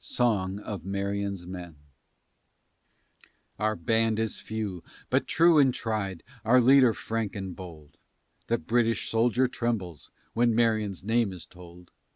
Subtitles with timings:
[0.00, 1.76] SONG OF MARION'S MEN
[3.60, 7.96] Our band is few, but true and tried, Our leader frank and bold;
[8.48, 11.92] The British soldier trembles When Marion's name is told.